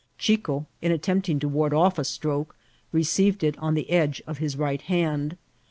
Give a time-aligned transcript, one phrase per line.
[0.17, 2.55] Chico, in attempting to ward off a stroke,
[2.91, 5.37] received it on the edge of his right hand.